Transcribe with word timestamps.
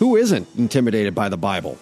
Who 0.00 0.16
isn't 0.16 0.48
intimidated 0.56 1.14
by 1.14 1.28
the 1.28 1.36
Bible? 1.36 1.76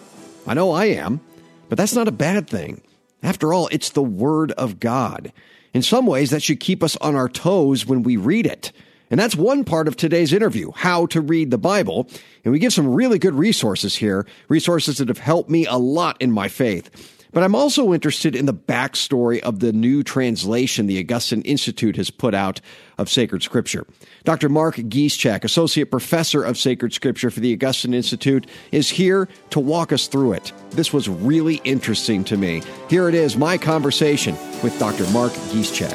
I 0.45 0.53
know 0.53 0.71
I 0.73 0.87
am, 0.87 1.21
but 1.69 1.77
that's 1.77 1.95
not 1.95 2.09
a 2.09 2.11
bad 2.11 2.49
thing. 2.49 2.81
After 3.23 3.53
all, 3.53 3.69
it's 3.71 3.91
the 3.91 4.03
Word 4.03 4.51
of 4.51 4.81
God. 4.81 5.31
In 5.73 5.81
some 5.81 6.05
ways, 6.05 6.29
that 6.31 6.43
should 6.43 6.59
keep 6.59 6.83
us 6.83 6.97
on 6.97 7.15
our 7.15 7.29
toes 7.29 7.85
when 7.85 8.03
we 8.03 8.17
read 8.17 8.45
it. 8.45 8.73
And 9.09 9.17
that's 9.17 9.37
one 9.37 9.63
part 9.63 9.87
of 9.87 9.95
today's 9.95 10.33
interview, 10.33 10.71
how 10.75 11.05
to 11.07 11.21
read 11.21 11.49
the 11.49 11.57
Bible. 11.57 12.09
And 12.43 12.51
we 12.51 12.59
give 12.59 12.73
some 12.73 12.93
really 12.93 13.19
good 13.19 13.35
resources 13.35 13.95
here, 13.95 14.25
resources 14.49 14.97
that 14.97 15.07
have 15.07 15.19
helped 15.19 15.49
me 15.49 15.65
a 15.65 15.77
lot 15.77 16.21
in 16.21 16.29
my 16.29 16.49
faith. 16.49 17.18
But 17.31 17.43
I'm 17.43 17.53
also 17.53 17.93
interested 17.93 18.35
in 18.35 18.47
the 18.47 18.53
backstory 18.53 19.39
of 19.41 19.59
the 19.59 19.71
new 19.71 20.03
translation 20.03 20.87
the 20.87 20.99
Augustine 20.99 21.43
Institute 21.43 21.95
has 21.95 22.09
put 22.09 22.33
out 22.33 22.59
of 22.97 23.09
sacred 23.09 23.43
scripture. 23.43 23.85
Dr. 24.23 24.49
Mark 24.49 24.75
Giszczak, 24.75 25.43
Associate 25.43 25.89
Professor 25.89 26.43
of 26.43 26.57
Sacred 26.57 26.91
Scripture 26.91 27.29
for 27.29 27.39
the 27.39 27.53
Augustine 27.53 27.93
Institute, 27.93 28.47
is 28.71 28.89
here 28.89 29.29
to 29.51 29.59
walk 29.59 29.91
us 29.91 30.07
through 30.07 30.33
it. 30.33 30.51
This 30.71 30.91
was 30.91 31.07
really 31.07 31.61
interesting 31.63 32.23
to 32.25 32.37
me. 32.37 32.63
Here 32.89 33.07
it 33.07 33.15
is, 33.15 33.37
my 33.37 33.57
conversation 33.57 34.35
with 34.63 34.77
Dr. 34.79 35.07
Mark 35.11 35.31
Giszczak. 35.51 35.93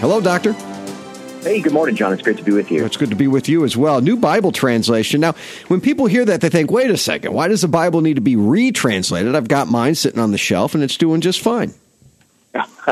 Hello, 0.00 0.20
Doctor. 0.20 0.56
Hey, 1.42 1.60
good 1.60 1.72
morning, 1.72 1.96
Jon. 1.96 2.12
It's 2.12 2.22
great 2.22 2.36
to 2.36 2.44
be 2.44 2.52
with 2.52 2.70
you. 2.70 2.84
It's 2.84 2.96
good 2.96 3.10
to 3.10 3.16
be 3.16 3.26
with 3.26 3.48
you 3.48 3.64
as 3.64 3.76
well. 3.76 4.00
New 4.00 4.16
Bible 4.16 4.52
translation. 4.52 5.20
Now, 5.20 5.34
when 5.66 5.80
people 5.80 6.06
hear 6.06 6.24
that, 6.24 6.40
they 6.40 6.48
think, 6.48 6.70
wait 6.70 6.88
a 6.88 6.96
second, 6.96 7.32
why 7.32 7.48
does 7.48 7.62
the 7.62 7.68
Bible 7.68 8.00
need 8.00 8.14
to 8.14 8.20
be 8.20 8.36
retranslated? 8.36 9.34
I've 9.34 9.48
got 9.48 9.66
mine 9.66 9.96
sitting 9.96 10.20
on 10.20 10.30
the 10.30 10.38
shelf 10.38 10.76
and 10.76 10.84
it's 10.84 10.96
doing 10.96 11.20
just 11.20 11.40
fine. 11.40 11.74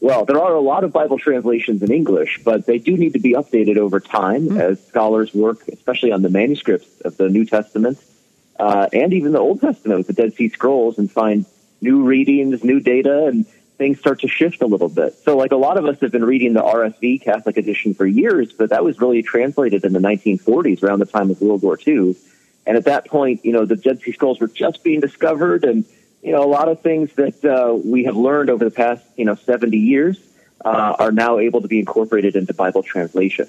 well, 0.00 0.26
there 0.26 0.38
are 0.38 0.54
a 0.54 0.60
lot 0.60 0.84
of 0.84 0.92
Bible 0.92 1.18
translations 1.18 1.82
in 1.82 1.90
English, 1.90 2.42
but 2.44 2.66
they 2.66 2.76
do 2.76 2.98
need 2.98 3.14
to 3.14 3.18
be 3.18 3.32
updated 3.32 3.78
over 3.78 3.98
time 3.98 4.48
mm. 4.48 4.60
as 4.60 4.86
scholars 4.86 5.32
work, 5.32 5.66
especially 5.68 6.12
on 6.12 6.20
the 6.20 6.28
manuscripts 6.28 7.00
of 7.00 7.16
the 7.16 7.30
New 7.30 7.46
Testament 7.46 7.98
uh, 8.58 8.88
and 8.92 9.14
even 9.14 9.32
the 9.32 9.38
Old 9.38 9.62
Testament 9.62 9.96
with 9.96 10.06
the 10.06 10.12
Dead 10.12 10.34
Sea 10.34 10.50
Scrolls 10.50 10.98
and 10.98 11.10
find 11.10 11.46
new 11.80 12.02
readings, 12.02 12.62
new 12.62 12.78
data, 12.78 13.24
and 13.24 13.46
things 13.80 13.98
start 13.98 14.20
to 14.20 14.28
shift 14.28 14.60
a 14.60 14.66
little 14.66 14.90
bit. 14.90 15.14
So, 15.24 15.38
like 15.38 15.52
a 15.52 15.56
lot 15.56 15.78
of 15.78 15.86
us 15.86 15.98
have 16.00 16.12
been 16.12 16.24
reading 16.24 16.52
the 16.52 16.60
RSV 16.60 17.22
Catholic 17.22 17.56
edition 17.56 17.94
for 17.94 18.06
years, 18.06 18.52
but 18.52 18.68
that 18.68 18.84
was 18.84 19.00
really 19.00 19.22
translated 19.22 19.86
in 19.86 19.94
the 19.94 19.98
1940s 19.98 20.82
around 20.82 20.98
the 20.98 21.06
time 21.06 21.30
of 21.30 21.40
World 21.40 21.62
War 21.62 21.78
II. 21.84 22.14
And 22.66 22.76
at 22.76 22.84
that 22.84 23.06
point, 23.06 23.42
you 23.42 23.52
know, 23.52 23.64
the 23.64 23.76
Dead 23.76 24.02
Sea 24.02 24.12
Scrolls 24.12 24.38
were 24.38 24.48
just 24.48 24.84
being 24.84 25.00
discovered, 25.00 25.64
and 25.64 25.86
you 26.22 26.30
know, 26.30 26.44
a 26.44 26.52
lot 26.58 26.68
of 26.68 26.82
things 26.82 27.10
that 27.14 27.42
uh, 27.42 27.74
we 27.74 28.04
have 28.04 28.16
learned 28.16 28.50
over 28.50 28.66
the 28.66 28.70
past, 28.70 29.02
you 29.16 29.24
know, 29.24 29.34
70 29.34 29.74
years 29.78 30.20
uh, 30.62 30.96
are 30.98 31.10
now 31.10 31.38
able 31.38 31.62
to 31.62 31.68
be 31.68 31.78
incorporated 31.78 32.36
into 32.36 32.52
Bible 32.52 32.82
translation. 32.82 33.48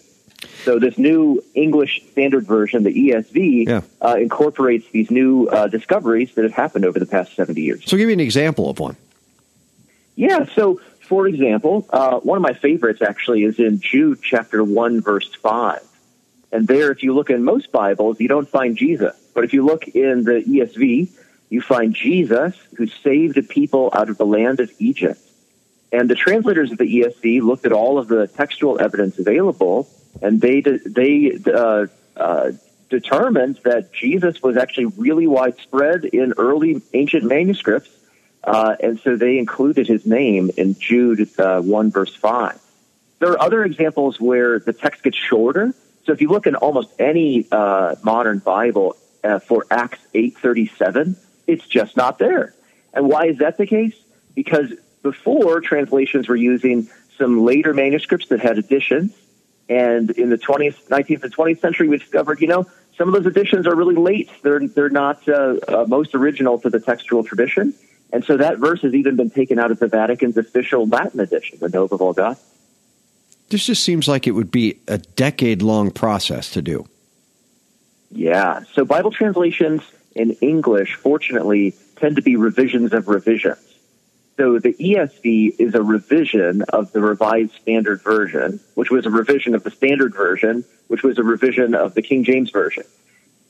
So 0.64 0.80
this 0.80 0.98
new 0.98 1.44
English 1.56 2.04
Standard 2.14 2.48
Version, 2.48 2.84
the 2.84 2.94
ESV, 3.10 3.68
yeah. 3.68 3.82
uh, 4.02 4.16
incorporates 4.16 4.90
these 4.92 5.12
new 5.12 5.48
uh, 5.48 5.68
discoveries 5.68 6.34
that 6.36 6.44
have 6.46 6.54
happened 6.54 6.86
over 6.86 7.00
the 7.00 7.06
past 7.06 7.36
70 7.36 7.62
years. 7.62 7.84
So 7.86 7.98
give 7.98 8.08
me 8.08 8.14
an 8.14 8.22
example 8.22 8.70
of 8.70 8.80
one. 8.80 8.96
Yeah. 10.16 10.46
So, 10.56 10.80
for 11.02 11.28
example, 11.28 11.86
uh, 11.90 12.20
one 12.20 12.38
of 12.38 12.42
my 12.42 12.54
favorites 12.54 13.02
actually 13.02 13.44
is 13.44 13.60
in 13.60 13.80
Jude 13.80 14.20
chapter 14.22 14.64
1, 14.64 15.02
verse 15.02 15.34
5. 15.36 15.82
And 16.52 16.68
there, 16.68 16.92
if 16.92 17.02
you 17.02 17.14
look 17.14 17.30
in 17.30 17.44
most 17.44 17.72
Bibles, 17.72 18.20
you 18.20 18.28
don't 18.28 18.48
find 18.48 18.76
Jesus. 18.76 19.16
But 19.34 19.46
if 19.46 19.54
you 19.54 19.66
look 19.66 19.88
in 19.88 20.24
the 20.24 20.44
ESV, 20.46 21.10
you 21.50 21.62
find 21.62 21.94
Jesus 21.94 22.56
who 22.78 22.88
saved 22.88 23.36
the 23.36 23.42
people 23.42 23.90
out 23.94 24.10
of 24.10 24.18
the 24.18 24.26
land 24.26 24.60
of 24.60 24.72
Egypt. 24.80 25.20
And 25.92 26.10
the 26.10 26.16
translators 26.16 26.72
of 26.72 26.78
the 26.78 26.86
ESV 26.86 27.42
looked 27.42 27.66
at 27.66 27.74
all 27.74 27.98
of 27.98 28.08
the 28.08 28.28
textual 28.28 28.80
evidence 28.80 29.20
available, 29.20 29.90
and 30.22 30.40
they 30.40 30.62
they 30.62 31.38
uh, 31.54 31.88
uh, 32.16 32.52
determined 32.90 33.60
that 33.66 33.92
Jesus 33.92 34.42
was 34.42 34.56
actually 34.56 34.86
really 34.86 35.28
widespread 35.28 36.06
in 36.06 36.34
early 36.38 36.82
ancient 36.94 37.26
manuscripts 37.26 37.90
uh, 38.44 38.76
and 38.80 39.00
so 39.00 39.16
they 39.16 39.38
included 39.38 39.88
his 39.88 40.06
name 40.06 40.52
in 40.58 40.78
Jude 40.78 41.30
uh, 41.40 41.62
1, 41.62 41.92
verse 41.92 42.16
5. 42.16 42.60
There 43.20 43.30
are 43.32 43.42
other 43.42 43.64
examples 43.64 44.20
where 44.20 44.60
the 44.60 44.74
text 44.74 45.04
gets 45.04 45.18
shorter. 45.18 45.74
So 46.06 46.12
if 46.12 46.22
you 46.22 46.30
look 46.30 46.48
in 46.48 46.56
almost 46.56 46.90
any 46.98 47.48
uh, 47.52 47.96
modern 48.04 48.40
Bible 48.40 48.98
uh, 49.24 49.40
for 49.40 49.68
Acts 49.70 50.00
8.37, 50.16 51.16
it's 51.46 51.68
just 51.68 51.96
not 51.96 52.18
there. 52.18 52.56
And 52.94 53.08
why 53.08 53.28
is 53.28 53.38
that 53.38 53.58
the 53.58 53.68
case? 53.68 53.96
Because 54.34 54.74
before, 55.04 55.62
translations 55.62 56.28
were 56.28 56.36
using 56.36 56.90
some 57.18 57.46
later 57.46 57.74
manuscripts 57.74 58.30
that 58.30 58.40
had 58.40 58.58
additions. 58.58 59.16
And 59.70 60.10
in 60.12 60.30
the 60.30 60.38
20th, 60.38 60.88
19th, 60.88 61.24
and 61.24 61.36
20th 61.36 61.60
century, 61.60 61.88
we 61.88 61.98
discovered, 61.98 62.42
you 62.42 62.48
know, 62.48 62.66
some 62.98 63.08
of 63.08 63.14
those 63.14 63.26
additions 63.26 63.68
are 63.68 63.76
really 63.76 63.96
late. 63.96 64.30
They're, 64.42 64.68
they're 64.68 64.90
not 64.90 65.28
uh, 65.30 65.58
uh, 65.68 65.86
most 65.88 66.16
original 66.16 66.60
to 66.60 66.70
the 66.70 66.80
textual 66.80 67.24
tradition. 67.24 67.74
And 68.14 68.24
so 68.26 68.38
that 68.38 68.58
verse 68.58 68.82
has 68.82 68.94
even 68.94 69.16
been 69.16 69.30
taken 69.30 69.58
out 69.58 69.72
of 69.72 69.80
the 69.80 69.88
Vatican's 69.88 70.38
official 70.38 70.88
Latin 70.88 71.20
edition, 71.20 71.60
the 71.62 71.70
Nova 71.70 71.98
Vulgata. 71.98 72.38
This 73.50 73.66
just 73.66 73.84
seems 73.84 74.08
like 74.08 74.28
it 74.28 74.32
would 74.32 74.52
be 74.52 74.80
a 74.88 74.98
decade 74.98 75.62
long 75.62 75.92
process 75.92 76.52
to 76.52 76.62
do. 76.62 76.88
Yeah. 78.12 78.64
So 78.74 78.86
Bible 78.86 79.12
translations 79.12 79.82
in 80.16 80.32
English, 80.42 80.96
fortunately, 80.96 81.74
tend 81.96 82.18
to 82.18 82.22
be 82.22 82.36
revisions 82.36 82.94
of 82.94 83.08
revisions. 83.08 83.60
So 84.38 84.60
the 84.60 84.74
ESV 84.74 85.56
is 85.60 85.76
a 85.76 85.84
revision 85.84 86.64
of 86.64 86.92
the 86.94 87.02
Revised 87.02 87.54
Standard 87.62 88.02
Version, 88.02 88.60
which 88.76 88.90
was 88.90 89.06
a 89.06 89.10
revision 89.10 89.54
of 89.54 89.64
the 89.64 89.72
Standard 89.72 90.14
Version, 90.14 90.66
which 90.88 91.04
was 91.04 91.18
a 91.18 91.24
revision 91.24 91.76
of 91.76 91.94
the 91.94 92.02
King 92.02 92.24
James 92.24 92.50
Version. 92.50 92.84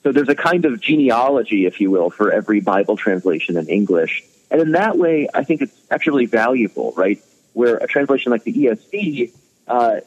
So 0.03 0.11
there's 0.11 0.29
a 0.29 0.35
kind 0.35 0.65
of 0.65 0.81
genealogy, 0.81 1.65
if 1.65 1.79
you 1.79 1.91
will, 1.91 2.09
for 2.09 2.31
every 2.31 2.59
Bible 2.59 2.97
translation 2.97 3.57
in 3.57 3.67
English. 3.67 4.23
And 4.49 4.59
in 4.59 4.71
that 4.71 4.97
way, 4.97 5.29
I 5.33 5.43
think 5.43 5.61
it's 5.61 5.75
actually 5.91 6.25
valuable, 6.25 6.93
right? 6.97 7.23
Where 7.53 7.77
a 7.77 7.87
translation 7.87 8.31
like 8.31 8.43
the 8.43 8.53
ESV, 8.53 9.31
uh, 9.67 10.01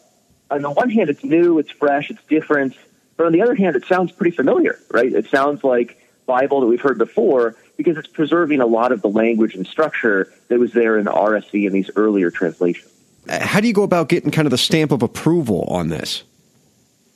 on 0.51 0.63
the 0.63 0.71
one 0.71 0.91
hand, 0.91 1.11
it's 1.11 1.25
new, 1.25 1.59
it's 1.59 1.71
fresh, 1.71 2.11
it's 2.11 2.23
different. 2.25 2.77
But 3.17 3.27
on 3.27 3.33
the 3.33 3.43
other 3.43 3.55
hand, 3.55 3.77
it 3.77 3.85
sounds 3.87 4.11
pretty 4.13 4.37
familiar, 4.37 4.79
right? 4.91 5.13
It 5.13 5.29
sounds 5.29 5.63
like 5.63 6.01
Bible 6.27 6.61
that 6.61 6.67
we've 6.67 6.81
heard 6.81 6.99
before 6.99 7.57
because 7.77 7.97
it's 7.97 8.09
preserving 8.09 8.61
a 8.61 8.67
lot 8.67 8.93
of 8.93 9.03
the 9.03 9.09
language 9.09 9.55
and 9.55 9.67
structure 9.67 10.33
that 10.49 10.59
was 10.59 10.73
there 10.73 10.99
in 10.99 11.05
the 11.05 11.13
RSV 11.13 11.67
and 11.67 11.75
these 11.75 11.91
earlier 11.97 12.31
translations. 12.31 12.91
How 13.29 13.61
do 13.61 13.69
you 13.69 13.75
go 13.75 13.83
about 13.83 14.09
getting 14.09 14.31
kind 14.31 14.47
of 14.47 14.51
the 14.51 14.59
stamp 14.59 14.93
of 14.93 15.03
approval 15.03 15.65
on 15.69 15.89
this? 15.89 16.25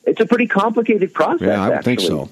It's 0.04 0.20
a 0.20 0.26
pretty 0.26 0.46
complicated 0.46 1.12
process. 1.12 1.46
Yeah, 1.46 1.62
I 1.62 1.68
would 1.68 1.78
actually. 1.78 1.96
think 1.96 2.08
so. 2.08 2.28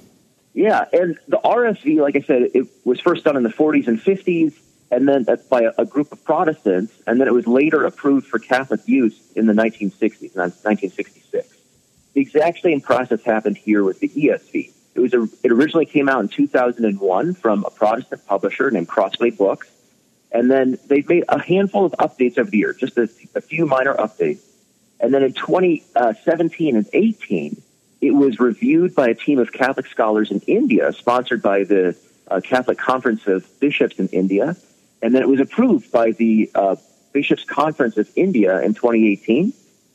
Yeah, 0.56 0.87
and 0.91 1.19
the 1.28 1.37
RSV, 1.37 1.99
like 1.99 2.17
I 2.17 2.22
said, 2.22 2.50
it 2.55 2.67
was 2.83 2.99
first 2.99 3.25
done 3.25 3.37
in 3.37 3.43
the 3.43 3.50
40s 3.50 3.89
and 3.89 4.00
50s 4.00 4.55
and 4.91 5.06
then 5.06 5.27
by 5.50 5.69
a, 5.77 5.84
group 5.84 6.12
of 6.12 6.25
Protestants, 6.25 6.94
and 7.06 7.21
then 7.21 7.28
it 7.28 7.34
was 7.34 7.47
later 7.47 7.84
approved 7.84 8.27
for 8.27 8.39
Catholic 8.39 8.81
use 8.87 9.21
in 9.34 9.47
the 9.47 9.53
1960s, 9.53 10.34
1966. 10.34 11.55
The 12.15 12.21
exact 12.21 12.61
same 12.62 12.81
process 12.81 13.22
happened 13.22 13.59
here 13.59 13.84
with 13.84 14.00
the 14.00 14.09
ESV. 14.09 14.72
It 14.94 15.00
was 15.00 15.12
a, 15.12 15.29
it 15.43 15.53
originally 15.53 15.85
came 15.85 16.08
out 16.08 16.20
in 16.20 16.29
2001 16.29 17.35
from 17.35 17.64
a 17.64 17.70
Protestant 17.70 18.25
publisher 18.26 18.70
named 18.70 18.88
Crossway 18.88 19.31
Books, 19.31 19.69
and 20.32 20.50
then 20.50 20.79
they've 20.87 21.06
made 21.06 21.25
a 21.29 21.38
handful 21.38 21.85
of 21.85 21.93
updates 21.93 22.38
every 22.38 22.61
year, 22.61 22.73
just 22.73 22.97
a, 22.97 23.11
a 23.35 23.43
few 23.43 23.67
minor 23.67 23.94
updates. 23.94 24.41
And 25.00 25.12
then 25.12 25.23
in 25.23 25.35
2017 25.35 26.75
uh, 26.75 26.79
and 26.79 26.88
18, 26.94 27.62
it 28.00 28.12
was 28.12 28.38
reviewed 28.38 28.94
by 28.94 29.08
a 29.08 29.14
team 29.14 29.38
of 29.38 29.52
Catholic 29.52 29.87
scholars 29.87 30.31
in 30.31 30.40
India, 30.40 30.93
sponsored 30.93 31.43
by 31.43 31.64
the 31.64 31.96
uh, 32.31 32.40
Catholic 32.40 32.78
Conference 32.78 33.26
of 33.26 33.46
Bishops 33.60 33.98
in 33.98 34.08
India, 34.08 34.56
and 35.02 35.14
then 35.14 35.22
it 35.22 35.28
was 35.28 35.40
approved 35.40 35.90
by 35.93 36.10
the 36.12 36.50
uh, 36.54 36.76
Bishops' 37.12 37.44
Conference 37.44 37.96
of 37.96 38.08
India 38.16 38.60
in 38.60 38.75
2018. 38.75 39.52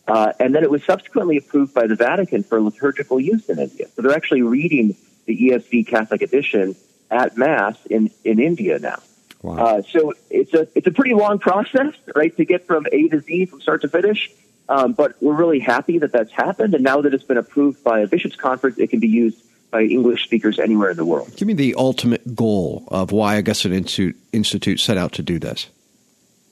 Uh, 0.07 0.33
and 0.39 0.55
then 0.55 0.63
it 0.63 0.71
was 0.71 0.83
subsequently 0.83 1.37
approved 1.37 1.73
by 1.73 1.87
the 1.87 1.95
Vatican 1.95 2.43
for 2.43 2.59
liturgical 2.59 3.19
use 3.19 3.47
in 3.47 3.59
India. 3.59 3.87
So 3.95 4.01
they're 4.01 4.15
actually 4.15 4.41
reading 4.41 4.95
the 5.25 5.49
ESV 5.49 5.87
Catholic 5.87 6.21
edition 6.21 6.75
at 7.11 7.37
Mass 7.37 7.77
in, 7.89 8.09
in 8.23 8.39
India 8.39 8.79
now. 8.79 8.99
Wow. 9.41 9.57
Uh, 9.57 9.81
so 9.83 10.13
it's 10.29 10.53
a 10.53 10.67
it's 10.75 10.85
a 10.85 10.91
pretty 10.91 11.15
long 11.15 11.39
process, 11.39 11.95
right, 12.15 12.35
to 12.37 12.45
get 12.45 12.67
from 12.67 12.85
A 12.91 13.07
to 13.09 13.21
Z 13.21 13.45
from 13.47 13.61
start 13.61 13.81
to 13.81 13.87
finish. 13.87 14.29
Um, 14.71 14.93
but 14.93 15.21
we're 15.21 15.35
really 15.35 15.59
happy 15.59 15.99
that 15.99 16.13
that's 16.13 16.31
happened, 16.31 16.73
and 16.73 16.81
now 16.81 17.01
that 17.01 17.13
it's 17.13 17.25
been 17.25 17.37
approved 17.37 17.83
by 17.83 17.99
a 17.99 18.07
bishops' 18.07 18.37
conference, 18.37 18.77
it 18.79 18.89
can 18.89 19.01
be 19.01 19.07
used 19.09 19.37
by 19.69 19.81
English 19.81 20.23
speakers 20.23 20.59
anywhere 20.59 20.91
in 20.91 20.95
the 20.95 21.03
world. 21.03 21.35
Give 21.35 21.45
me 21.45 21.53
the 21.53 21.75
ultimate 21.75 22.35
goal 22.35 22.87
of 22.87 23.11
why 23.11 23.37
Augustine 23.37 23.73
Institute, 23.73 24.15
Institute 24.31 24.79
set 24.79 24.97
out 24.97 25.11
to 25.13 25.23
do 25.23 25.39
this. 25.39 25.67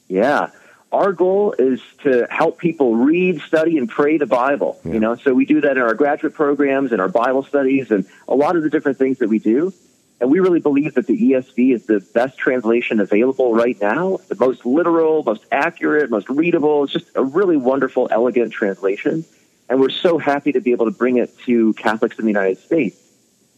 Yeah. 0.10 0.50
Our 0.92 1.14
goal 1.14 1.56
is 1.58 1.80
to 2.04 2.28
help 2.30 2.58
people 2.58 2.98
read, 2.98 3.40
study, 3.42 3.78
and 3.78 3.88
pray 3.88 4.18
the 4.18 4.26
Bible. 4.26 4.82
Yeah. 4.84 4.94
You 4.94 5.00
know, 5.00 5.16
so 5.16 5.34
we 5.34 5.46
do 5.46 5.62
that 5.62 5.78
in 5.78 5.84
our 5.84 5.94
graduate 5.94 6.34
programs 6.34 6.92
and 6.92 7.00
our 7.00 7.08
Bible 7.08 7.44
studies 7.44 7.90
and 7.90 8.06
a 8.28 8.36
lot 8.36 8.58
of 8.58 8.64
the 8.64 8.70
different 8.70 8.98
things 8.98 9.20
that 9.20 9.30
we 9.30 9.40
do. 9.40 9.74
And 10.22 10.30
we 10.30 10.40
really 10.40 10.60
believe 10.60 10.96
that 10.96 11.08
the 11.08 11.18
ESV 11.18 11.74
is 11.74 11.86
the 11.86 12.02
best 12.14 12.38
translation 12.38 13.00
available 13.00 13.54
right 13.54 13.80
now, 13.80 14.18
the 14.28 14.36
most 14.36 14.66
literal, 14.66 15.24
most 15.24 15.46
accurate, 15.52 16.10
most 16.10 16.30
readable. 16.30 16.84
It's 16.84 16.94
just 16.94 17.08
a 17.16 17.24
really 17.24 17.56
wonderful, 17.56 18.10
elegant 18.12 18.52
translation. 18.52 19.24
And 19.70 19.80
we're 19.80 19.90
so 19.90 20.18
happy 20.18 20.52
to 20.52 20.60
be 20.60 20.72
able 20.72 20.86
to 20.86 20.92
bring 20.92 21.18
it 21.18 21.38
to 21.46 21.74
Catholics 21.74 22.20
in 22.20 22.26
the 22.26 22.32
United 22.32 22.58
States. 22.58 22.98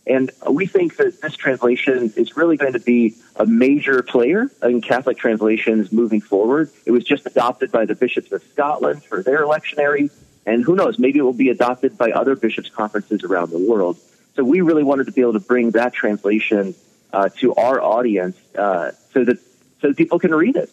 And 0.06 0.32
we 0.50 0.66
think 0.66 0.98
that 0.98 1.22
this 1.22 1.36
translation 1.36 2.12
is 2.16 2.36
really 2.36 2.58
going 2.58 2.74
to 2.74 2.80
be 2.80 3.16
a 3.36 3.46
major 3.46 4.02
player 4.02 4.50
in 4.64 4.82
Catholic 4.82 5.18
translations 5.18 5.92
moving 5.92 6.22
forward. 6.22 6.72
It 6.86 6.92
was 6.92 7.04
just 7.04 7.26
adopted 7.26 7.72
by 7.72 7.86
the 7.86 7.96
bishops 7.96 8.32
of 8.32 8.44
Scotland 8.44 9.04
for 9.04 9.24
their 9.24 9.46
lectionary. 9.46 10.12
And 10.46 10.64
who 10.64 10.76
knows, 10.76 10.98
maybe 10.98 11.20
it 11.20 11.22
will 11.22 11.34
be 11.34 11.50
adopted 11.50 11.98
by 11.98 12.12
other 12.12 12.36
bishops' 12.36 12.70
conferences 12.70 13.24
around 13.24 13.52
the 13.52 13.60
world. 13.60 13.98
So 14.36 14.44
we 14.44 14.62
really 14.62 14.84
wanted 14.84 15.06
to 15.08 15.12
be 15.12 15.22
able 15.22 15.34
to 15.34 15.40
bring 15.40 15.72
that 15.72 15.94
translation 15.94 16.76
uh, 17.12 17.30
to 17.38 17.54
our 17.56 17.82
audience 17.82 18.38
uh, 18.58 18.92
so 19.14 19.26
that 19.26 19.38
so 19.82 19.90
that 19.90 19.98
people 19.98 20.20
can 20.20 20.34
read 20.34 20.56
it. 20.56 20.70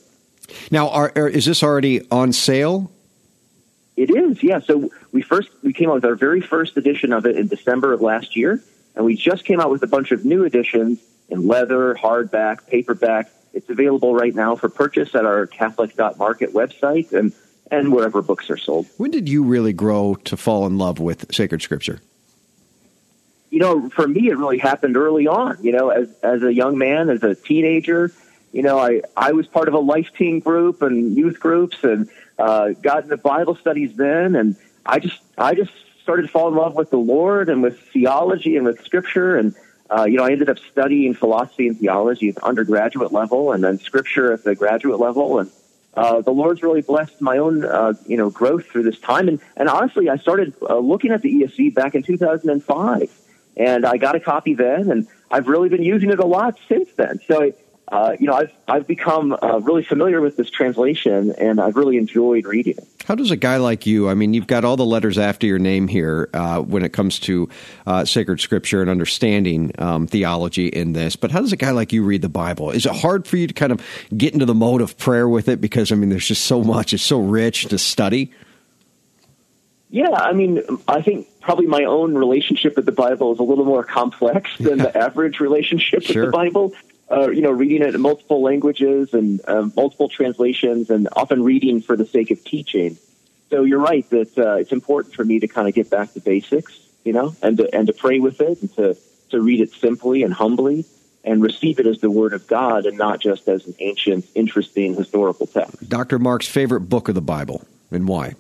Now, 0.71 0.89
are, 0.91 1.29
is 1.29 1.45
this 1.47 1.63
already 1.63 2.07
on 2.11 2.33
sale? 2.33 2.91
It 3.97 4.11
is, 4.11 4.43
yeah. 4.43 4.61
So 4.61 4.91
we 5.13 5.23
first 5.23 5.51
we 5.63 5.73
came 5.73 5.91
out 5.91 5.97
with 5.97 6.05
our 6.05 6.15
very 6.15 6.41
first 6.41 6.77
edition 6.77 7.13
of 7.13 7.27
it 7.27 7.37
in 7.37 7.49
December 7.49 7.93
of 7.93 8.01
last 8.01 8.37
year, 8.37 8.63
and 8.95 9.05
we 9.05 9.17
just 9.17 9.45
came 9.45 9.61
out 9.61 9.71
with 9.71 9.83
a 9.83 9.89
bunch 9.89 10.13
of 10.13 10.25
new 10.25 10.45
editions 10.45 11.01
in 11.29 11.47
leather, 11.47 11.95
hardback, 11.95 12.67
paperback. 12.69 13.31
It's 13.53 13.69
available 13.69 14.15
right 14.15 14.35
now 14.35 14.55
for 14.57 14.69
purchase 14.69 15.15
at 15.15 15.25
our 15.25 15.47
Catholic.market 15.47 16.53
website 16.53 17.13
and, 17.13 17.33
and 17.71 17.93
wherever 17.93 18.23
books 18.23 18.51
are 18.51 18.57
sold. 18.57 18.87
When 18.99 19.11
did 19.11 19.29
you 19.29 19.43
really 19.43 19.73
grow 19.73 20.15
to 20.25 20.37
fall 20.37 20.67
in 20.67 20.79
love 20.79 21.01
with 21.01 21.35
sacred 21.35 21.63
scripture? 21.63 22.01
You 23.51 23.61
know, 23.61 23.89
for 23.91 24.07
me, 24.07 24.29
it 24.29 24.37
really 24.37 24.59
happened 24.59 24.97
early 24.97 25.27
on. 25.27 25.63
You 25.63 25.73
know, 25.73 25.91
as, 25.91 26.11
as 26.23 26.43
a 26.43 26.53
young 26.53 26.79
man, 26.79 27.09
as 27.09 27.23
a 27.23 27.35
teenager, 27.35 28.13
you 28.53 28.63
know, 28.63 28.79
I, 28.79 29.03
I 29.17 29.33
was 29.33 29.47
part 29.47 29.69
of 29.69 29.75
a 29.75 29.79
Life 29.79 30.11
Teen 30.17 30.41
group 30.41 30.83
and 30.83 31.17
youth 31.17 31.41
groups 31.41 31.83
and 31.83 32.09
uh, 32.39 32.71
got 32.71 33.05
into 33.05 33.17
Bible 33.17 33.57
studies 33.57 33.97
then. 33.97 34.37
And 34.37 34.57
I 34.85 34.99
just, 34.99 35.21
I 35.37 35.55
just 35.55 35.73
started 36.03 36.23
to 36.23 36.29
fall 36.29 36.49
in 36.49 36.55
love 36.55 36.75
with 36.75 36.91
the 36.91 36.99
Lord 36.99 37.49
and 37.49 37.63
with 37.63 37.79
theology 37.93 38.57
and 38.57 38.65
with 38.65 38.83
Scripture. 38.85 39.37
And 39.37 39.55
uh, 39.91 40.05
you 40.05 40.19
know, 40.19 40.25
I 40.25 40.33
ended 40.33 40.51
up 40.51 40.59
studying 40.59 41.15
philosophy 41.15 41.69
and 41.69 41.79
theology 41.79 42.29
at 42.29 42.37
the 42.37 42.45
undergraduate 42.45 43.13
level, 43.13 43.53
and 43.53 43.65
then 43.65 43.79
Scripture 43.79 44.33
at 44.33 44.45
the 44.45 44.55
graduate 44.55 45.01
level. 45.01 45.39
And 45.39 45.51
uh, 45.95 46.21
the 46.21 46.31
Lord's 46.31 46.63
really 46.63 46.83
blessed 46.83 47.21
my 47.21 47.39
own, 47.39 47.65
uh, 47.65 47.95
you 48.07 48.17
know, 48.17 48.31
growth 48.31 48.67
through 48.67 48.83
this 48.83 48.99
time. 49.01 49.29
And 49.29 49.41
and 49.57 49.69
honestly, 49.69 50.11
I 50.11 50.17
started 50.17 50.55
uh, 50.63 50.79
looking 50.79 51.11
at 51.11 51.23
the 51.23 51.43
ESV 51.43 51.75
back 51.75 51.95
in 51.95 52.03
2005, 52.03 53.11
and 53.59 53.85
I 53.85 53.97
got 53.97 54.15
a 54.15 54.21
copy 54.21 54.55
then, 54.55 54.91
and 54.91 55.07
I've 55.31 55.49
really 55.49 55.69
been 55.69 55.83
using 55.83 56.11
it 56.11 56.19
a 56.19 56.27
lot 56.27 56.59
since 56.69 56.89
then. 56.97 57.21
So 57.27 57.53
uh, 57.91 58.17
you 58.19 58.27
know, 58.27 58.35
I've 58.35 58.53
I've 58.67 58.87
become 58.87 59.37
uh, 59.41 59.61
really 59.61 59.83
familiar 59.83 60.21
with 60.21 60.37
this 60.37 60.51
translation, 60.51 61.33
and 61.39 61.61
I've 61.61 61.77
really 61.77 61.97
enjoyed 61.97 62.45
reading 62.45 62.75
it. 62.77 62.87
How 63.07 63.15
does 63.15 63.31
a 63.31 63.37
guy 63.37 63.57
like 63.57 63.87
you? 63.87 64.11
I 64.11 64.15
mean, 64.15 64.35
you've 64.35 64.47
got 64.47 64.65
all 64.65 64.77
the 64.77 64.85
letters 64.85 65.17
after 65.17 65.47
your 65.47 65.59
name 65.59 65.89
here 65.89 66.29
uh, 66.35 66.61
when 66.61 66.85
it 66.85 66.93
comes 66.93 67.19
to 67.21 67.49
uh, 67.87 68.05
sacred 68.05 68.41
scripture 68.41 68.83
and 68.83 68.91
understanding 68.91 69.73
um, 69.79 70.07
theology 70.07 70.67
in 70.67 70.93
this. 70.93 71.17
But 71.17 71.31
how 71.31 71.41
does 71.41 71.53
a 71.53 71.57
guy 71.57 71.71
like 71.71 71.93
you 71.93 72.03
read 72.03 72.21
the 72.21 72.29
Bible? 72.29 72.71
Is 72.71 72.85
it 72.85 72.95
hard 72.95 73.27
for 73.27 73.39
you 73.39 73.47
to 73.47 73.55
kind 73.55 73.73
of 73.73 73.81
get 74.15 74.35
into 74.35 74.45
the 74.45 74.55
mode 74.55 74.83
of 74.83 74.99
prayer 74.99 75.27
with 75.27 75.49
it? 75.49 75.61
Because 75.61 75.91
I 75.91 75.95
mean, 75.95 76.11
there's 76.11 76.29
just 76.29 76.45
so 76.45 76.63
much; 76.63 76.93
it's 76.93 77.03
so 77.03 77.21
rich 77.21 77.67
to 77.67 77.79
study. 77.79 78.33
Yeah, 79.91 80.11
I 80.13 80.35
mean, 80.35 80.63
I 80.87 81.01
think 81.01 81.27
probably 81.49 81.67
my 81.67 81.85
own 81.85 82.15
relationship 82.15 82.77
with 82.77 82.85
the 82.85 82.93
Bible 82.93 83.33
is 83.33 83.39
a 83.39 83.43
little 83.43 83.65
more 83.65 83.83
complex 83.83 84.51
than 84.61 84.77
the 84.77 84.95
average 84.95 85.41
relationship 85.41 86.03
sure. 86.03 86.25
with 86.25 86.33
the 86.33 86.37
Bible 86.37 86.75
uh, 87.11 87.31
you 87.31 87.41
know, 87.41 87.51
reading 87.51 87.81
it 87.81 87.95
in 87.95 88.01
multiple 88.03 88.43
languages 88.43 89.15
and 89.15 89.41
uh, 89.49 89.67
multiple 89.75 90.11
translations, 90.11 90.91
and 90.91 91.09
often 91.17 91.43
reading 91.43 91.81
for 91.81 91.97
the 91.97 92.05
sake 92.05 92.31
of 92.31 92.45
teaching. 92.45 92.99
So 93.49 93.65
you're 93.65 93.79
right 93.79 94.07
that 94.11 94.37
uh, 94.37 94.57
it's 94.57 94.73
important 94.73 95.15
for 95.15 95.25
me 95.25 95.41
to 95.41 95.49
kind 95.49 95.67
of 95.67 95.73
get 95.75 95.89
back 95.89 96.13
to 96.13 96.21
basics, 96.21 96.79
you 97.05 97.15
know, 97.15 97.35
and 97.41 97.57
to, 97.57 97.75
and 97.75 97.87
to 97.87 97.95
pray 97.95 98.21
with 98.21 98.43
it, 98.43 98.61
and 98.61 98.75
to 98.75 98.95
to 99.31 99.41
read 99.41 99.63
it 99.63 99.71
simply 99.71 100.23
and 100.23 100.35
humbly, 100.35 100.85
and 101.25 101.43
receive 101.43 101.81
it 101.81 101.87
as 101.87 102.01
the 102.03 102.11
Word 102.11 102.35
of 102.35 102.47
God, 102.47 102.85
and 102.85 102.99
not 102.99 103.21
just 103.21 103.49
as 103.49 103.67
an 103.67 103.75
ancient, 103.79 104.27
interesting 104.35 104.95
historical 104.95 105.47
text. 105.47 105.89
Dr. 105.89 106.19
Mark's 106.19 106.49
favorite 106.49 106.83
book 106.83 107.09
of 107.09 107.15
the 107.15 107.23
Bible, 107.23 107.67
and 107.91 108.07
why? 108.07 108.35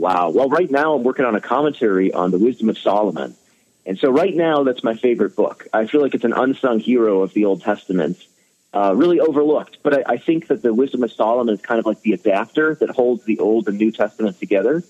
Wow. 0.00 0.30
Well, 0.30 0.48
right 0.48 0.70
now 0.70 0.94
I'm 0.94 1.02
working 1.02 1.26
on 1.26 1.34
a 1.34 1.42
commentary 1.42 2.10
on 2.10 2.30
the 2.30 2.38
Wisdom 2.38 2.70
of 2.70 2.78
Solomon. 2.78 3.36
And 3.84 3.98
so 3.98 4.08
right 4.10 4.34
now, 4.34 4.64
that's 4.64 4.82
my 4.82 4.94
favorite 4.94 5.36
book. 5.36 5.68
I 5.74 5.84
feel 5.84 6.00
like 6.00 6.14
it's 6.14 6.24
an 6.24 6.32
unsung 6.32 6.80
hero 6.80 7.20
of 7.20 7.34
the 7.34 7.44
Old 7.44 7.60
Testament, 7.60 8.16
uh, 8.72 8.94
really 8.96 9.20
overlooked. 9.20 9.76
But 9.82 9.98
I, 9.98 10.14
I, 10.14 10.16
think 10.16 10.46
that 10.46 10.62
the 10.62 10.72
Wisdom 10.72 11.02
of 11.02 11.12
Solomon 11.12 11.54
is 11.54 11.60
kind 11.60 11.78
of 11.78 11.84
like 11.84 12.00
the 12.00 12.14
adapter 12.14 12.74
that 12.76 12.88
holds 12.88 13.26
the 13.26 13.40
Old 13.40 13.68
and 13.68 13.76
New 13.76 13.92
Testament 13.92 14.38
together. 14.38 14.82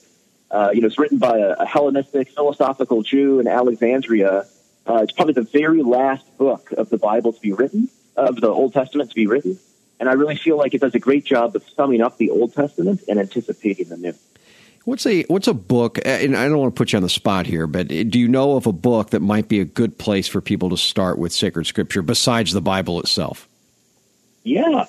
Uh, 0.49 0.71
you 0.73 0.81
know, 0.81 0.87
it's 0.87 0.99
written 0.99 1.19
by 1.19 1.39
a, 1.39 1.55
a, 1.59 1.67
Hellenistic 1.67 2.31
philosophical 2.31 3.03
Jew 3.03 3.41
in 3.41 3.49
Alexandria. 3.49 4.47
Uh, 4.87 5.01
it's 5.03 5.13
probably 5.13 5.35
the 5.35 5.43
very 5.43 5.83
last 5.83 6.39
book 6.39 6.71
of 6.71 6.89
the 6.89 6.99
Bible 6.99 7.33
to 7.33 7.41
be 7.41 7.53
written, 7.53 7.89
of 8.17 8.41
the 8.41 8.49
Old 8.49 8.75
Testament 8.75 9.11
to 9.11 9.17
be 9.17 9.27
written. 9.27 9.59
And 9.99 10.09
I 10.09 10.13
really 10.13 10.37
feel 10.37 10.57
like 10.57 10.73
it 10.73 10.81
does 10.81 10.95
a 10.95 11.01
great 11.01 11.25
job 11.25 11.57
of 11.57 11.65
summing 11.75 12.01
up 12.01 12.17
the 12.17 12.31
Old 12.31 12.55
Testament 12.55 13.01
and 13.09 13.19
anticipating 13.19 13.89
the 13.89 13.97
New. 13.97 14.15
What's 14.85 15.05
a 15.07 15.23
what's 15.25 15.47
a 15.47 15.55
book? 15.55 15.99
And 16.05 16.37
I 16.37 16.49
don't 16.49 16.59
want 16.59 16.75
to 16.75 16.79
put 16.79 16.93
you 16.93 16.97
on 16.97 17.03
the 17.03 17.09
spot 17.09 17.47
here, 17.47 17.67
but 17.67 17.89
do 17.89 18.19
you 18.19 18.29
know 18.29 18.57
of 18.57 18.67
a 18.67 18.73
book 18.73 19.11
that 19.11 19.21
might 19.21 19.49
be 19.49 19.61
a 19.61 19.65
good 19.65 19.99
place 19.99 20.27
for 20.27 20.41
people 20.41 20.71
to 20.71 20.77
start 20.77 21.19
with 21.19 21.33
sacred 21.33 21.67
scripture 21.67 22.03
besides 22.03 22.53
the 22.53 22.63
Bible 22.63 22.99
itself? 22.99 23.47
Yeah. 24.43 24.87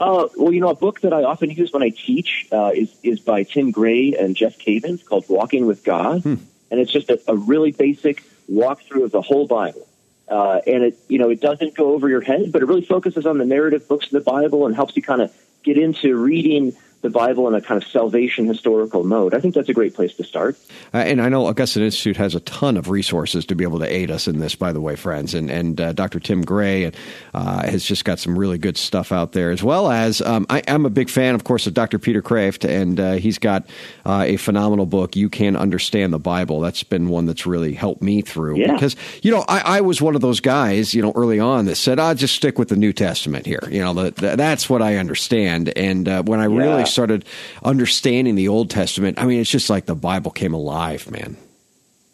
Uh, 0.00 0.28
well, 0.36 0.52
you 0.52 0.60
know, 0.60 0.70
a 0.70 0.74
book 0.74 1.02
that 1.02 1.12
I 1.12 1.22
often 1.22 1.50
use 1.50 1.72
when 1.72 1.82
I 1.82 1.90
teach 1.90 2.48
uh, 2.52 2.72
is 2.74 2.94
is 3.02 3.20
by 3.20 3.42
Tim 3.42 3.70
Gray 3.70 4.14
and 4.18 4.34
Jeff 4.34 4.58
Cavins 4.58 5.04
called 5.04 5.26
"Walking 5.28 5.66
with 5.66 5.84
God," 5.84 6.22
hmm. 6.22 6.34
and 6.70 6.80
it's 6.80 6.90
just 6.90 7.10
a, 7.10 7.20
a, 7.28 7.36
really 7.36 7.70
basic 7.70 8.24
walkthrough 8.50 9.04
of 9.04 9.10
the 9.12 9.22
whole 9.22 9.46
Bible. 9.46 9.86
Uh, 10.26 10.60
and 10.66 10.84
it, 10.84 10.98
you 11.08 11.18
know, 11.18 11.30
it 11.30 11.40
doesn't 11.40 11.74
go 11.76 11.92
over 11.92 12.08
your 12.08 12.22
head, 12.22 12.50
but 12.50 12.62
it 12.62 12.64
really 12.64 12.84
focuses 12.84 13.26
on 13.26 13.38
the 13.38 13.44
narrative 13.44 13.86
books 13.86 14.06
of 14.06 14.12
the 14.12 14.20
Bible 14.20 14.66
and 14.66 14.74
helps 14.74 14.96
you 14.96 15.02
kind 15.02 15.20
of 15.20 15.32
get 15.62 15.78
into 15.78 16.16
reading 16.16 16.74
the 17.04 17.10
Bible 17.10 17.46
in 17.46 17.54
a 17.54 17.60
kind 17.60 17.80
of 17.80 17.86
salvation 17.86 18.46
historical 18.46 19.04
mode. 19.04 19.34
I 19.34 19.38
think 19.38 19.54
that's 19.54 19.68
a 19.68 19.74
great 19.74 19.94
place 19.94 20.14
to 20.14 20.24
start. 20.24 20.56
Uh, 20.94 20.98
and 20.98 21.20
I 21.20 21.28
know 21.28 21.44
Augustine 21.46 21.82
Institute 21.82 22.16
has 22.16 22.34
a 22.34 22.40
ton 22.40 22.78
of 22.78 22.88
resources 22.88 23.44
to 23.44 23.54
be 23.54 23.62
able 23.62 23.78
to 23.80 23.86
aid 23.86 24.10
us 24.10 24.26
in 24.26 24.38
this, 24.38 24.54
by 24.54 24.72
the 24.72 24.80
way, 24.80 24.96
friends. 24.96 25.34
And, 25.34 25.50
and 25.50 25.78
uh, 25.78 25.92
Dr. 25.92 26.18
Tim 26.18 26.42
Gray 26.42 26.90
uh, 27.34 27.62
has 27.68 27.84
just 27.84 28.06
got 28.06 28.18
some 28.18 28.38
really 28.38 28.56
good 28.56 28.78
stuff 28.78 29.12
out 29.12 29.32
there, 29.32 29.50
as 29.50 29.62
well 29.62 29.90
as 29.90 30.22
um, 30.22 30.46
I, 30.48 30.60
am 30.60 30.86
a 30.86 30.90
big 30.90 31.10
fan, 31.10 31.34
of 31.34 31.44
course, 31.44 31.66
of 31.66 31.74
Dr. 31.74 31.98
Peter 31.98 32.22
Kreeft, 32.22 32.66
and 32.66 32.98
uh, 32.98 33.12
he's 33.12 33.38
got 33.38 33.66
uh, 34.06 34.24
a 34.26 34.38
phenomenal 34.38 34.86
book, 34.86 35.14
You 35.14 35.28
Can 35.28 35.56
Understand 35.56 36.10
the 36.10 36.18
Bible. 36.18 36.60
That's 36.60 36.82
been 36.82 37.10
one 37.10 37.26
that's 37.26 37.44
really 37.44 37.74
helped 37.74 38.00
me 38.00 38.22
through. 38.22 38.60
Yeah. 38.60 38.72
Because, 38.72 38.96
you 39.22 39.30
know, 39.30 39.44
I, 39.46 39.60
I, 39.60 39.80
was 39.82 40.00
one 40.00 40.14
of 40.14 40.22
those 40.22 40.40
guys, 40.40 40.94
you 40.94 41.02
know, 41.02 41.12
early 41.14 41.38
on 41.38 41.66
that 41.66 41.76
said, 41.76 41.98
I'll 41.98 42.14
just 42.14 42.34
stick 42.34 42.58
with 42.58 42.70
the 42.70 42.76
New 42.76 42.94
Testament 42.94 43.44
here. 43.44 43.62
You 43.70 43.80
know, 43.80 43.92
the, 43.92 44.10
the, 44.12 44.36
that's 44.36 44.70
what 44.70 44.80
I 44.80 44.96
understand. 44.96 45.70
And 45.76 46.08
uh, 46.08 46.22
when 46.22 46.40
I 46.40 46.46
yeah. 46.46 46.56
really 46.56 46.86
started 46.94 47.26
understanding 47.62 48.34
the 48.34 48.48
Old 48.48 48.70
Testament, 48.70 49.20
I 49.20 49.26
mean, 49.26 49.40
it's 49.40 49.50
just 49.50 49.68
like 49.68 49.84
the 49.84 49.94
Bible 49.94 50.30
came 50.30 50.54
alive, 50.54 51.10
man. 51.10 51.36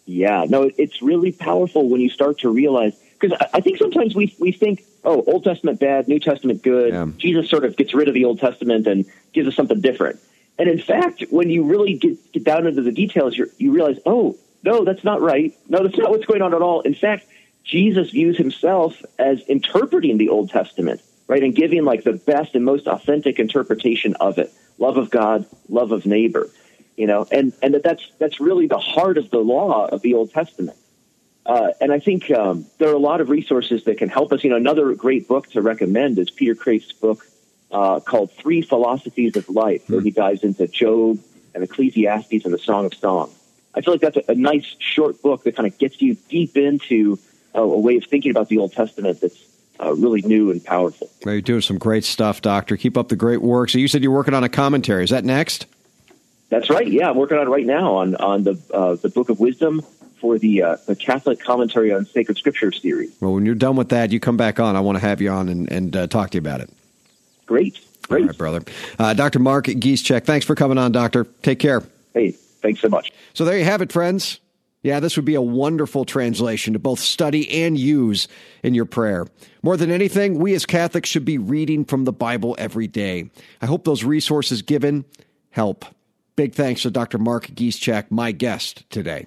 Yeah, 0.07 0.45
no, 0.49 0.69
it's 0.77 1.01
really 1.01 1.31
powerful 1.31 1.89
when 1.89 2.01
you 2.01 2.11
start 2.11 2.41
to 2.41 2.51
realize 2.51 2.99
because 3.21 3.39
I 3.53 3.61
think 3.61 3.79
sometimes 3.79 4.15
we 4.15 4.35
we 4.41 4.51
think, 4.51 4.83
oh, 5.05 5.23
Old 5.27 5.45
Testament 5.45 5.79
bad, 5.79 6.09
New 6.09 6.19
Testament 6.19 6.63
good. 6.63 6.93
Yeah. 6.93 7.07
Jesus 7.17 7.49
sort 7.49 7.65
of 7.65 7.77
gets 7.77 7.95
rid 7.95 8.09
of 8.09 8.15
the 8.15 8.25
Old 8.25 8.41
Testament 8.41 8.87
and 8.87 9.05
gives 9.33 9.47
us 9.47 9.55
something 9.55 9.81
different. 9.81 10.19
And 10.59 10.69
in 10.69 10.81
fact, 10.81 11.25
when 11.31 11.49
you 11.49 11.65
really 11.65 11.95
get, 11.95 12.33
get 12.33 12.45
down 12.45 12.67
into 12.67 12.83
the 12.83 12.93
details, 12.93 13.37
you 13.37 13.51
you 13.59 13.73
realize, 13.73 13.99
oh, 14.05 14.37
no, 14.65 14.85
that's 14.85 15.05
not 15.05 15.21
right. 15.21 15.55
No, 15.69 15.83
that's 15.83 15.97
not 15.97 16.11
what's 16.11 16.27
going 16.27 16.43
on 16.43 16.55
at 16.55 16.63
all. 16.63 16.81
In 16.81 16.95
fact, 16.95 17.27
Jesus 17.65 18.11
views 18.11 18.37
himself 18.37 19.01
as 19.19 19.41
interpreting 19.43 20.19
the 20.19 20.29
Old 20.29 20.51
Testament, 20.51 21.03
right, 21.31 21.45
and 21.45 21.55
giving 21.55 21.85
like 21.85 22.03
the 22.03 22.13
best 22.13 22.57
and 22.57 22.65
most 22.65 22.89
authentic 22.89 23.39
interpretation 23.39 24.17
of 24.17 24.39
it 24.39 24.53
love 24.79 24.97
of 24.97 25.11
God, 25.11 25.47
love 25.69 25.93
of 25.93 26.05
neighbor. 26.05 26.51
You 26.97 27.07
know, 27.07 27.27
and 27.31 27.53
and 27.63 27.75
that 27.75 27.85
that's 27.85 28.11
that's 28.19 28.41
really 28.41 28.67
the 28.67 28.79
heart 28.79 29.17
of 29.17 29.31
the 29.31 29.39
law 29.39 29.87
of 29.87 30.03
the 30.03 30.15
Old 30.15 30.33
Testament. 30.33 30.77
Uh, 31.47 31.69
and 31.81 31.93
I 31.93 32.01
think 32.01 32.31
um, 32.31 32.67
there 32.79 32.91
are 32.91 32.95
a 32.95 32.99
lot 32.99 33.21
of 33.21 33.31
resources 33.31 33.85
that 33.85 33.97
can 33.97 34.09
help 34.09 34.33
us. 34.33 34.45
You 34.45 34.51
know, 34.51 34.57
another 34.57 34.93
great 34.95 35.27
book 35.27 35.49
to 35.53 35.63
recommend 35.63 36.19
is 36.19 36.31
Peter 36.31 36.55
Kreeft's 36.55 36.93
book 36.93 37.25
uh, 37.71 38.01
called 38.01 38.33
Three 38.33 38.61
Philosophies 38.61 39.37
of 39.37 39.49
Life, 39.49 39.89
where 39.89 40.01
he 40.01 40.11
dives 40.11 40.43
into 40.43 40.67
Job, 40.67 41.21
and 41.55 41.65
Ecclesiastes 41.65 42.45
and 42.45 42.53
the 42.53 42.59
Song 42.59 42.85
of 42.87 42.95
Songs. 42.95 43.33
I 43.75 43.81
feel 43.81 43.95
like 43.95 44.01
that's 44.01 44.17
a, 44.17 44.33
a 44.33 44.35
nice 44.35 44.77
short 44.79 45.23
book 45.23 45.45
that 45.45 45.57
kind 45.57 45.67
of 45.67 45.79
gets 45.79 46.03
you 46.03 46.17
deep 46.29 46.57
into 46.57 47.19
a, 47.55 47.63
a 47.63 47.79
way 47.79 47.97
of 47.97 48.05
thinking 48.05 48.33
about 48.33 48.49
the 48.49 48.59
Old 48.59 48.73
Testament 48.73 49.21
that's 49.21 49.43
uh, 49.83 49.95
really 49.95 50.23
new 50.23 50.51
and 50.51 50.65
powerful. 50.65 51.11
Well, 51.25 51.35
you're 51.35 51.43
doing 51.43 51.61
some 51.63 51.79
great 51.79 52.05
stuff, 52.05 52.43
Doctor. 52.43 52.77
Keep 52.77 52.97
up 52.97 53.09
the 53.09 53.17
great 53.17 53.43
work. 53.43 53.71
So 53.71 53.79
you 53.79 53.89
said 53.89 54.03
you're 54.03 54.13
working 54.13 54.35
on 54.35 54.45
a 54.45 54.49
commentary. 54.49 55.05
Is 55.05 55.11
that 55.11 55.25
next? 55.25 55.67
That's 56.49 56.69
right. 56.69 56.87
Yeah, 56.87 57.11
I'm 57.11 57.17
working 57.17 57.39
on 57.39 57.47
it 57.47 57.51
right 57.51 57.67
now 57.67 57.95
on 57.95 58.17
on 58.17 58.43
the 58.45 58.61
uh, 58.75 58.97
the 58.97 59.09
Book 59.09 59.29
of 59.29 59.39
Wisdom 59.39 59.83
for 60.21 60.39
the 60.39 60.63
uh, 60.63 60.77
the 60.87 60.97
Catholic 60.97 61.41
Commentary 61.41 61.93
on 61.93 62.05
Sacred 62.05 62.37
Scripture 62.37 62.73
series. 62.73 63.15
Well, 63.21 63.33
when 63.35 63.47
you're 63.47 63.55
done 63.55 63.77
with 63.77 63.91
that, 63.91 64.11
you 64.11 64.21
come 64.21 64.37
back 64.37 64.59
on. 64.59 64.77
I 64.77 64.81
want 64.81 64.97
to 64.97 65.01
have 65.01 65.21
you 65.21 65.31
on 65.31 65.49
and, 65.49 65.71
and 65.71 65.97
uh, 65.97 66.07
talk 66.09 66.31
to 66.31 66.37
you 66.37 66.41
about 66.41 66.61
it. 66.61 66.71
Great. 67.47 67.79
Great. 68.09 68.23
All 68.23 68.27
right, 68.27 68.39
brother. 68.39 68.63
Uh, 68.99 69.15
Dr. 69.15 69.39
Mark 69.39 69.67
Giszczak, 69.67 70.25
thanks 70.25 70.45
for 70.45 70.57
coming 70.57 70.79
on, 70.79 70.91
Doctor. 70.91 71.25
Take 71.43 71.61
care. 71.61 71.83
Hey, 72.13 72.33
thanks 72.33 72.81
so 72.81 72.89
much. 72.89 73.13
So 73.35 73.45
there 73.45 73.57
you 73.57 73.65
have 73.65 73.83
it, 73.83 73.93
friends. 73.93 74.41
Yeah, 74.83 75.01
this 75.01 75.17
would 75.17 75.27
be 75.27 75.35
a 75.35 75.43
wonderful 75.43 76.07
translation 76.07 76.73
to 76.73 76.79
both 76.79 77.01
study 77.01 77.65
and 77.65 77.79
use 77.79 78.29
in 78.63 78.75
your 78.75 78.87
prayer. 78.87 79.27
More 79.63 79.77
than 79.77 79.91
anything, 79.91 80.39
we 80.39 80.55
as 80.55 80.65
Catholics 80.65 81.11
should 81.11 81.27
be 81.27 81.37
reading 81.37 81.85
from 81.85 82.05
the 82.05 82.13
Bible 82.13 82.57
every 82.59 82.87
day. 82.87 83.31
I 83.61 83.67
hope 83.67 83.85
those 83.85 84.05
resources 84.05 84.63
given 84.63 85.05
help. 85.51 85.85
Big 86.35 86.55
thanks 86.55 86.83
to 86.83 86.91
Dr. 86.91 87.19
Mark 87.19 87.49
Giszczak, 87.49 88.11
my 88.11 88.33
guest 88.33 88.89
today. 88.89 89.27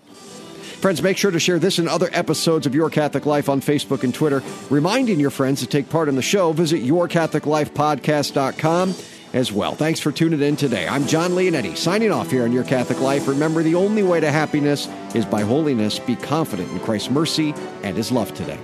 Friends, 0.84 1.04
make 1.04 1.18
sure 1.18 1.32
to 1.32 1.40
share 1.40 1.60
this 1.60 1.78
and 1.78 1.88
other 1.88 2.10
episodes 2.12 2.66
of 2.66 2.74
Your 2.74 2.90
Catholic 2.90 3.28
Life 3.28 3.48
on 3.48 3.62
Facebook 3.62 4.04
and 4.04 4.14
Twitter. 4.14 4.44
Reminding 4.70 5.18
your 5.20 5.30
friends 5.30 5.62
to 5.62 5.68
take 5.68 5.90
part 5.90 6.10
in 6.10 6.16
the 6.16 6.22
show, 6.22 6.52
visit 6.52 6.84
yourcatholiclifepodcast.com 6.84 8.94
as 9.34 9.52
well. 9.52 9.76
Thanks 9.76 10.00
for 10.00 10.12
tuning 10.12 10.42
in 10.42 10.56
today. 10.56 10.88
I'm 10.88 11.06
Jon 11.08 11.32
Leonetti, 11.32 11.76
signing 11.76 12.12
off 12.12 12.32
here 12.32 12.44
on 12.44 12.52
Your 12.52 12.64
Catholic 12.64 13.00
Life. 13.02 13.28
Remember, 13.28 13.64
the 13.64 13.76
only 13.76 14.04
way 14.04 14.20
to 14.20 14.32
happiness 14.32 14.88
is 15.14 15.26
by 15.26 15.42
holiness. 15.42 16.00
Be 16.00 16.16
confident 16.16 16.72
in 16.72 16.80
Christ's 16.80 17.10
mercy 17.10 17.54
and 17.84 17.98
his 17.98 18.12
love 18.12 18.34
today. 18.34 18.60